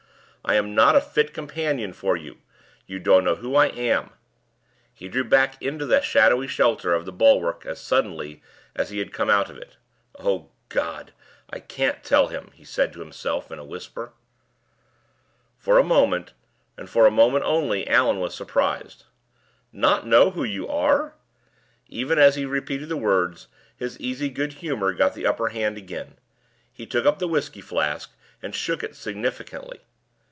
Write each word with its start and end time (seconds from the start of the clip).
I 0.43 0.55
am 0.55 0.73
not 0.73 0.95
a 0.95 1.01
fit 1.01 1.35
companion 1.35 1.93
for 1.93 2.17
you. 2.17 2.39
You 2.87 2.97
don't 2.97 3.23
know 3.23 3.35
who 3.35 3.55
I 3.55 3.67
am." 3.67 4.09
He 4.91 5.07
drew 5.07 5.23
back 5.23 5.61
into 5.61 5.85
the 5.85 6.01
shadowy 6.01 6.47
shelter 6.47 6.95
of 6.95 7.05
the 7.05 7.11
bulwark 7.11 7.63
as 7.67 7.79
suddenly 7.79 8.41
as 8.75 8.89
he 8.89 8.97
had 8.97 9.13
come 9.13 9.29
out 9.29 9.47
from 9.47 9.57
it. 9.59 9.77
"O 10.19 10.49
God! 10.69 11.13
I 11.51 11.59
can't 11.59 12.03
tell 12.03 12.29
him," 12.29 12.49
he 12.55 12.65
said 12.65 12.91
to 12.91 13.01
himself, 13.01 13.51
in 13.51 13.59
a 13.59 13.63
whisper. 13.63 14.13
For 15.59 15.77
a 15.77 15.83
moment, 15.83 16.33
and 16.75 16.89
for 16.89 17.05
a 17.05 17.11
moment 17.11 17.45
only, 17.45 17.87
Allan 17.87 18.19
was 18.19 18.33
surprised. 18.33 19.03
"Not 19.71 20.07
know 20.07 20.31
who 20.31 20.43
you 20.43 20.67
are?" 20.67 21.13
Even 21.87 22.17
as 22.17 22.33
he 22.33 22.45
repeated 22.45 22.89
the 22.89 22.97
words, 22.97 23.47
his 23.77 23.97
easy 23.99 24.27
goodhumor 24.27 24.93
got 24.97 25.13
the 25.13 25.27
upper 25.27 25.49
hand 25.49 25.77
again. 25.77 26.15
He 26.73 26.87
took 26.87 27.05
up 27.05 27.19
the 27.19 27.27
whisky 27.27 27.61
flask, 27.61 28.11
and 28.41 28.55
shook 28.55 28.81
it 28.81 28.95
significantly. 28.95 29.81